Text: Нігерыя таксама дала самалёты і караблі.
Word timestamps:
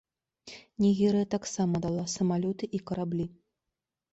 Нігерыя 0.83 1.27
таксама 1.35 1.75
дала 1.85 2.03
самалёты 2.15 2.71
і 2.79 2.83
караблі. 2.89 3.25